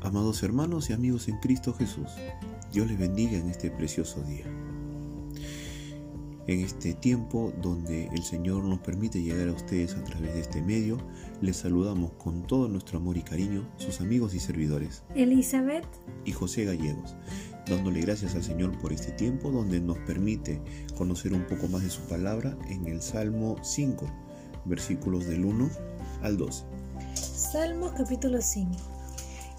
[0.00, 2.08] Amados hermanos y amigos en Cristo Jesús,
[2.72, 4.44] Dios les bendiga en este precioso día.
[6.46, 10.60] En este tiempo donde el Señor nos permite llegar a ustedes a través de este
[10.60, 10.98] medio,
[11.40, 15.86] les saludamos con todo nuestro amor y cariño sus amigos y servidores, Elizabeth
[16.24, 17.14] y José Gallegos,
[17.68, 20.60] dándole gracias al Señor por este tiempo donde nos permite
[20.96, 24.06] conocer un poco más de su palabra en el Salmo 5,
[24.64, 25.70] versículos del 1
[26.22, 26.64] al 12.
[27.14, 29.01] Salmo capítulo 5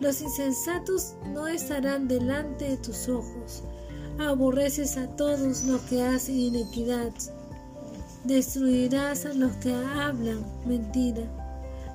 [0.00, 3.62] Los insensatos no estarán delante de tus ojos
[4.18, 7.12] aborreces a todos los que hacen inequidad,
[8.24, 11.22] destruirás a los que hablan mentira.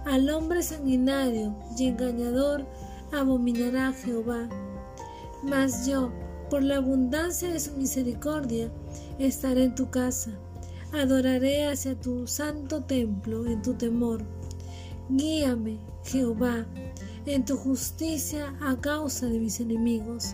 [0.05, 2.65] Al hombre sanguinario y engañador
[3.11, 4.49] abominará Jehová.
[5.43, 6.11] Mas yo,
[6.49, 8.71] por la abundancia de su misericordia,
[9.19, 10.31] estaré en tu casa.
[10.93, 14.23] Adoraré hacia tu santo templo en tu temor.
[15.09, 16.65] Guíame, Jehová,
[17.25, 20.33] en tu justicia a causa de mis enemigos.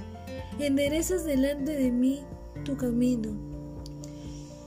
[0.59, 2.21] Enderezas delante de mí
[2.65, 3.29] tu camino,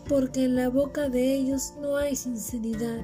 [0.08, 3.02] porque en la boca de ellos no hay sinceridad,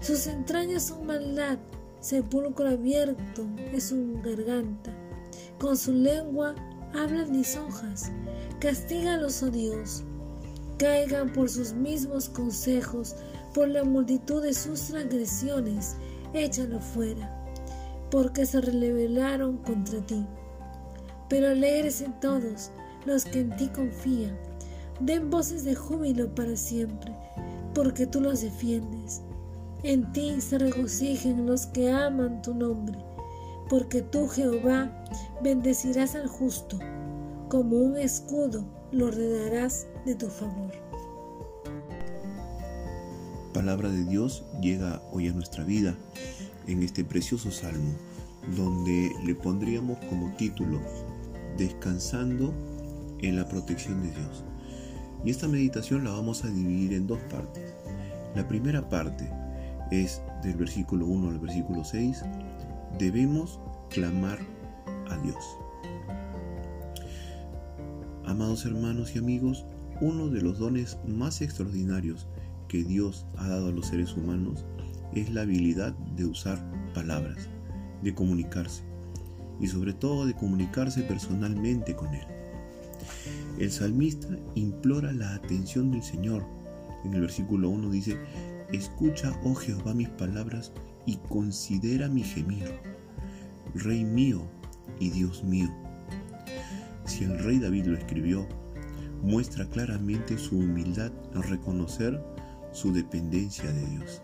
[0.00, 1.58] sus entrañas son maldad,
[2.00, 4.92] sepulcro abierto es su garganta,
[5.58, 6.54] con su lengua
[6.94, 8.10] hablan lisonjas,
[8.58, 10.02] castígalos, oh Dios,
[10.78, 13.14] caigan por sus mismos consejos,
[13.54, 15.96] por la multitud de sus transgresiones,
[16.34, 17.35] échalo fuera,
[18.10, 20.26] porque se rebelaron contra ti
[21.28, 22.70] pero alegres en todos
[23.04, 24.36] los que en ti confían.
[25.00, 27.14] Den voces de júbilo para siempre,
[27.74, 29.22] porque tú los defiendes.
[29.82, 32.98] En ti se regocijen los que aman tu nombre,
[33.68, 34.90] porque tú, Jehová,
[35.42, 36.78] bendecirás al justo,
[37.48, 40.72] como un escudo lo rodearás de tu favor.
[43.52, 45.96] Palabra de Dios llega hoy a nuestra vida
[46.66, 47.92] en este precioso salmo,
[48.56, 50.80] donde le pondríamos como título
[51.56, 52.52] descansando
[53.20, 54.44] en la protección de Dios.
[55.24, 57.74] Y esta meditación la vamos a dividir en dos partes.
[58.34, 59.28] La primera parte
[59.90, 62.22] es del versículo 1 al versículo 6.
[62.98, 63.58] Debemos
[63.90, 64.38] clamar
[65.10, 65.44] a Dios.
[68.24, 69.64] Amados hermanos y amigos,
[70.00, 72.26] uno de los dones más extraordinarios
[72.68, 74.64] que Dios ha dado a los seres humanos
[75.16, 76.62] es la habilidad de usar
[76.94, 77.48] palabras,
[78.02, 78.82] de comunicarse
[79.58, 82.26] y sobre todo de comunicarse personalmente con Él.
[83.58, 86.44] El salmista implora la atención del Señor.
[87.04, 88.18] En el versículo 1 dice,
[88.72, 90.72] Escucha, oh Jehová, mis palabras
[91.06, 92.70] y considera mi gemir.
[93.74, 94.42] Rey mío
[95.00, 95.70] y Dios mío.
[97.06, 98.46] Si el rey David lo escribió,
[99.22, 102.22] muestra claramente su humildad al reconocer
[102.72, 104.22] su dependencia de Dios.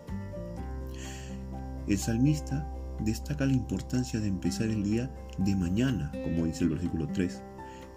[1.87, 2.65] El salmista
[2.99, 7.41] destaca la importancia de empezar el día de mañana, como dice el versículo 3,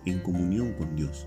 [0.07, 1.27] en comunión con Dios.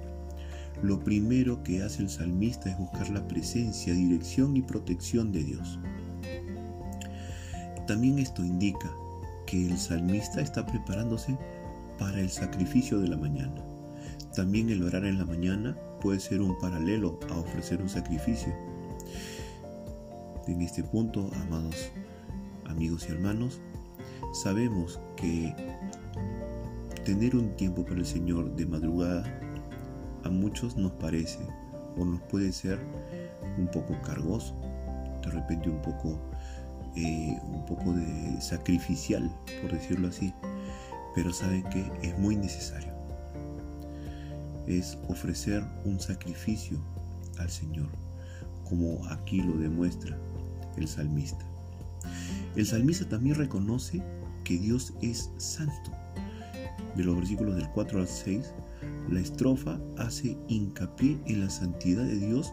[0.83, 5.79] Lo primero que hace el salmista es buscar la presencia, dirección y protección de Dios.
[7.87, 8.91] También esto indica
[9.45, 11.37] que el salmista está preparándose
[11.97, 13.63] para el sacrificio de la mañana.
[14.35, 18.53] También el orar en la mañana puede ser un paralelo a ofrecer un sacrificio.
[20.47, 21.91] En este punto, amados
[22.69, 23.59] amigos y hermanos,
[24.33, 25.53] sabemos que
[27.03, 29.23] tener un tiempo para el Señor de madrugada
[30.23, 31.39] a muchos nos parece
[31.97, 32.79] o nos puede ser
[33.57, 34.53] un poco cargoso,
[35.23, 36.19] de repente un poco,
[36.95, 39.29] eh, un poco de sacrificial,
[39.61, 40.33] por decirlo así,
[41.15, 42.93] pero saben que es muy necesario.
[44.67, 46.77] Es ofrecer un sacrificio
[47.39, 47.89] al Señor,
[48.67, 50.15] como aquí lo demuestra
[50.77, 51.48] el salmista.
[52.55, 54.01] El salmista también reconoce
[54.43, 55.91] que Dios es santo.
[56.95, 58.53] De los versículos del 4 al 6,
[59.09, 62.51] la estrofa hace hincapié en la santidad de Dios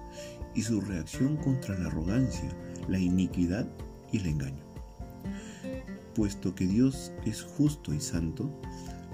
[0.55, 2.49] y su reacción contra la arrogancia,
[2.89, 3.67] la iniquidad
[4.13, 4.65] y el engaño.
[6.15, 8.51] Puesto que Dios es justo y santo,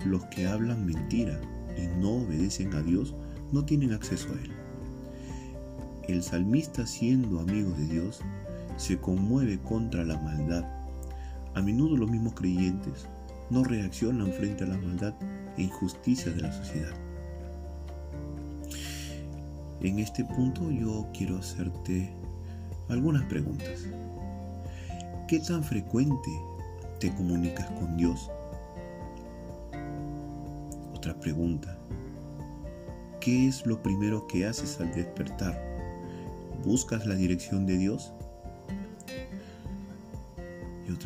[0.06, 1.40] los que hablan mentira
[1.76, 3.14] y no obedecen a Dios
[3.50, 4.52] no tienen acceso a Él.
[6.08, 8.20] El salmista siendo amigo de Dios
[8.77, 10.65] se conmueve contra la maldad.
[11.55, 13.07] A menudo los mismos creyentes
[13.51, 15.15] no reaccionan frente a la maldad
[15.57, 16.95] e injusticia de la sociedad.
[19.83, 22.11] En este punto yo quiero hacerte
[22.89, 23.87] algunas preguntas.
[25.29, 26.31] ¿Qué tan frecuente
[27.01, 28.31] te comunicas con Dios?
[30.95, 31.77] Otra pregunta.
[33.21, 35.61] ¿Qué es lo primero que haces al despertar?
[36.65, 38.13] ¿Buscas la dirección de Dios?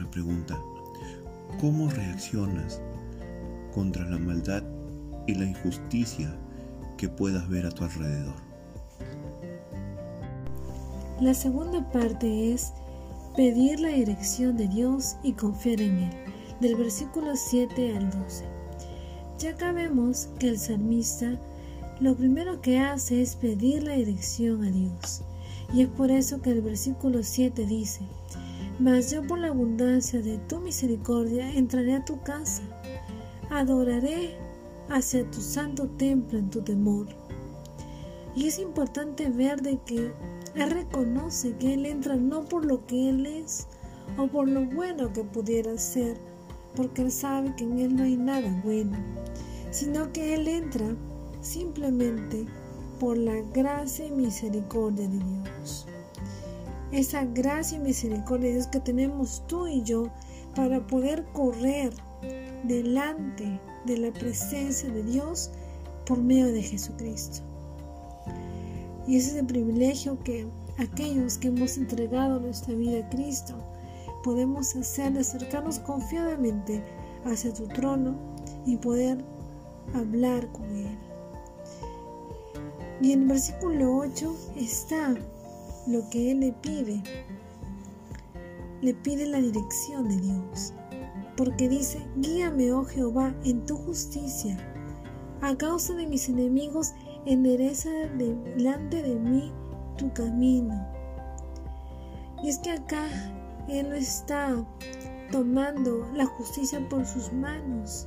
[0.04, 0.58] Pregunta.
[1.60, 2.82] ¿Cómo reaccionas
[3.74, 4.62] contra la maldad
[5.26, 6.36] y la injusticia
[6.98, 8.34] que puedas ver a tu alrededor?
[11.20, 12.72] La segunda parte es
[13.36, 16.10] pedir la dirección de Dios y confiar en Él,
[16.60, 18.44] del versículo 7 al 12.
[19.38, 21.38] Ya acá vemos que el salmista
[22.00, 25.22] lo primero que hace es pedir la dirección a Dios.
[25.72, 28.02] Y es por eso que el versículo 7 dice,
[28.78, 32.62] mas yo por la abundancia de tu misericordia entraré a tu casa,
[33.50, 34.36] adoraré
[34.90, 37.06] hacia tu santo templo en tu temor.
[38.34, 40.12] Y es importante ver de que
[40.54, 43.66] Él reconoce que Él entra no por lo que Él es
[44.18, 46.18] o por lo bueno que pudiera ser,
[46.74, 48.98] porque Él sabe que en Él no hay nada bueno,
[49.70, 50.94] sino que Él entra
[51.40, 52.44] simplemente
[53.00, 55.86] por la gracia y misericordia de Dios
[56.92, 60.08] esa gracia y misericordia Dios que tenemos tú y yo
[60.54, 61.92] para poder correr
[62.64, 65.50] delante de la presencia de Dios
[66.06, 67.40] por medio de Jesucristo.
[69.06, 70.46] Y ese es el privilegio que
[70.78, 73.54] aquellos que hemos entregado nuestra vida a Cristo
[74.24, 76.82] podemos hacer de acercarnos confiadamente
[77.24, 78.16] hacia tu trono
[78.64, 79.18] y poder
[79.94, 80.98] hablar con Él.
[83.00, 85.14] Y en el versículo 8 está
[85.86, 87.02] lo que Él le pide.
[88.82, 90.72] Le pide la dirección de Dios.
[91.36, 94.56] Porque dice, guíame, oh Jehová, en tu justicia.
[95.42, 96.94] A causa de mis enemigos,
[97.26, 99.52] endereza delante de mí
[99.96, 100.86] tu camino.
[102.42, 103.06] Y es que acá
[103.68, 104.54] Él no está
[105.30, 108.06] tomando la justicia por sus manos,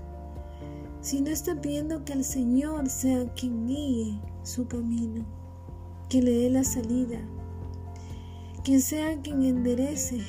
[1.02, 5.26] sino está pidiendo que el Señor sea quien guíe su camino,
[6.10, 7.20] que le dé la salida,
[8.64, 10.22] que sea quien enderece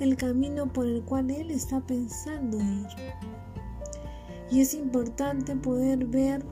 [0.00, 2.86] el camino por el cual Él está pensando ir.
[4.50, 6.44] Y es importante poder ver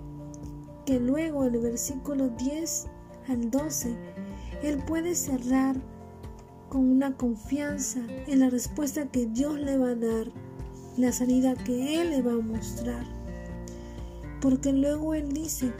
[0.84, 2.86] que luego el versículo 10
[3.28, 3.96] al 12,
[4.62, 5.76] Él puede cerrar
[6.68, 10.26] con una confianza en la respuesta que Dios le va a dar,
[10.96, 13.04] la salida que Él le va a mostrar.
[14.40, 15.72] Porque luego Él dice,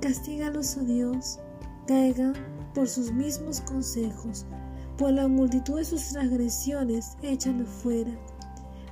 [0.00, 1.38] castígalos, oh Dios,
[1.86, 2.34] caigan
[2.74, 4.46] por sus mismos consejos,
[4.96, 8.12] por la multitud de sus transgresiones, échalo fuera,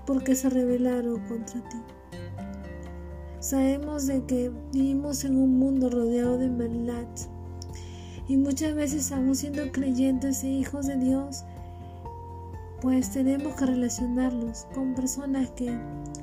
[0.07, 1.79] porque se rebelaron contra ti.
[3.39, 7.07] Sabemos de que vivimos en un mundo rodeado de maldad
[8.29, 11.45] y muchas veces aún siendo creyentes e hijos de Dios,
[12.81, 15.77] pues tenemos que relacionarlos con personas que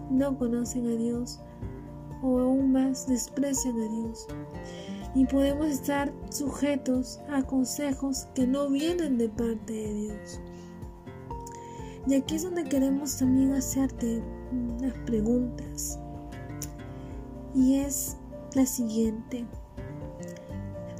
[0.09, 1.39] no conocen a Dios
[2.21, 4.27] o aún más desprecian a Dios
[5.17, 10.39] y podemos estar sujetos a consejos que no vienen de parte de Dios.
[12.05, 14.21] Y aquí es donde queremos también hacerte
[14.51, 15.97] unas preguntas.
[17.55, 18.15] Y es
[18.53, 19.47] la siguiente.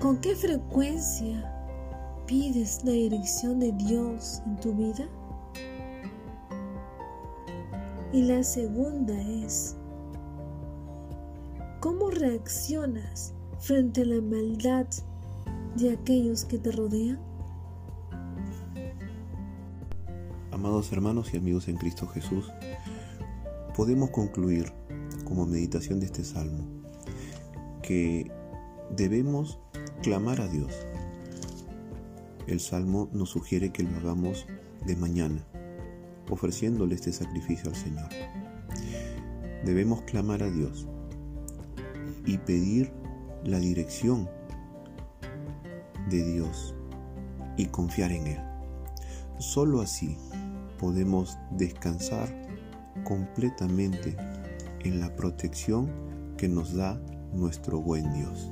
[0.01, 1.69] ¿Con qué frecuencia
[2.25, 5.07] pides la dirección de Dios en tu vida?
[8.11, 9.75] Y la segunda es,
[11.81, 14.87] ¿cómo reaccionas frente a la maldad
[15.75, 17.19] de aquellos que te rodean?
[20.51, 22.51] Amados hermanos y amigos en Cristo Jesús,
[23.75, 24.71] podemos concluir
[25.25, 26.65] como meditación de este salmo
[27.81, 28.31] que
[28.95, 29.59] debemos
[30.01, 30.73] clamar a Dios.
[32.47, 34.45] El salmo nos sugiere que lo hagamos
[34.85, 35.45] de mañana,
[36.29, 38.09] ofreciéndole este sacrificio al Señor.
[39.65, 40.87] Debemos clamar a Dios
[42.25, 42.91] y pedir
[43.43, 44.29] la dirección
[46.09, 46.75] de Dios
[47.57, 48.39] y confiar en Él.
[49.39, 50.17] Solo así
[50.79, 52.29] podemos descansar
[53.03, 54.15] completamente
[54.83, 55.89] en la protección
[56.37, 56.99] que nos da
[57.33, 58.49] nuestro buen Dios.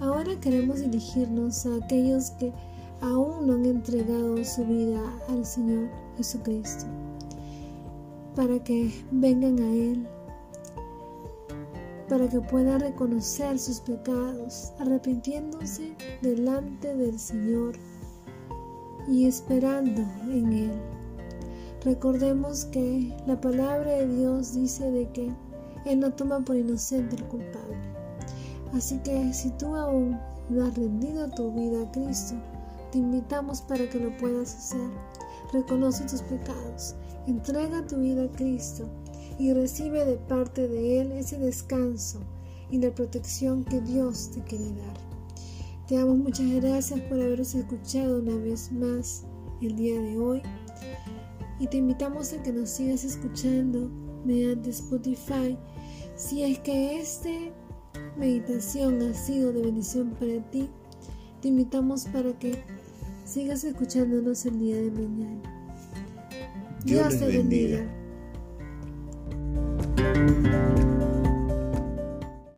[0.00, 2.52] Ahora queremos dirigirnos a aquellos que
[3.00, 6.86] aún no han entregado su vida al Señor Jesucristo,
[8.34, 10.06] para que vengan a Él
[12.08, 17.74] para que pueda reconocer sus pecados, arrepintiéndose delante del Señor
[19.08, 20.72] y esperando en Él.
[21.82, 25.32] Recordemos que la palabra de Dios dice de que
[25.84, 27.76] Él no toma por inocente el culpable.
[28.72, 30.18] Así que si tú aún
[30.48, 32.34] no has rendido tu vida a Cristo,
[32.90, 34.90] te invitamos para que lo puedas hacer.
[35.52, 36.94] Reconoce tus pecados,
[37.26, 38.88] entrega tu vida a Cristo
[39.38, 42.20] y recibe de parte de Él ese descanso
[42.70, 44.96] y la protección que Dios te quiere dar.
[45.86, 49.24] Te damos muchas gracias por habernos escuchado una vez más
[49.60, 50.42] el día de hoy
[51.58, 53.90] y te invitamos a que nos sigas escuchando
[54.24, 55.56] mediante Spotify
[56.16, 57.30] si es que esta
[58.16, 60.68] meditación ha sido de bendición para ti.
[61.40, 62.62] Te invitamos para que
[63.24, 65.42] sigas escuchándonos el día de mañana.
[66.84, 67.78] Dios, te bendiga.
[67.80, 68.03] bendiga.
[70.44, 70.83] Thank you.